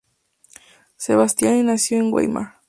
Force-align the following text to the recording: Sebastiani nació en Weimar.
Sebastiani 0.97 1.61
nació 1.61 1.99
en 1.99 2.11
Weimar. 2.11 2.55